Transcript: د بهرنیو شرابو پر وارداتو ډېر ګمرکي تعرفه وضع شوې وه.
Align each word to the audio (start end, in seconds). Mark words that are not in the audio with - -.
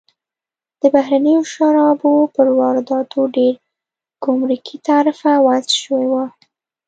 د 0.81 0.83
بهرنیو 0.93 1.41
شرابو 1.53 2.13
پر 2.35 2.47
وارداتو 2.59 3.19
ډېر 3.35 3.53
ګمرکي 4.25 4.77
تعرفه 4.87 5.31
وضع 5.45 5.73
شوې 5.83 6.07
وه. 6.13 6.25